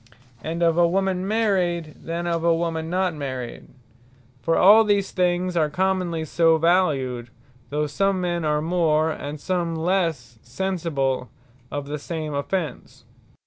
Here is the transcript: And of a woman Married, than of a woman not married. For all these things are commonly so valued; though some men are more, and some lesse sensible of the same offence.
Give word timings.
And 0.43 0.63
of 0.63 0.79
a 0.79 0.87
woman 0.87 1.27
Married, 1.27 1.93
than 2.05 2.25
of 2.25 2.43
a 2.43 2.55
woman 2.55 2.89
not 2.89 3.13
married. 3.13 3.67
For 4.41 4.57
all 4.57 4.83
these 4.83 5.11
things 5.11 5.55
are 5.55 5.69
commonly 5.69 6.25
so 6.25 6.57
valued; 6.57 7.29
though 7.69 7.85
some 7.85 8.19
men 8.19 8.43
are 8.43 8.63
more, 8.63 9.11
and 9.11 9.39
some 9.39 9.75
lesse 9.75 10.39
sensible 10.41 11.29
of 11.71 11.85
the 11.85 11.99
same 11.99 12.33
offence. 12.33 13.03